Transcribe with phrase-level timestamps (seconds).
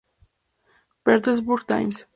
[1.03, 2.07] Petersburg Times".